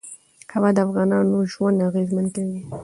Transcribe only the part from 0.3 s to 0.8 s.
هوا د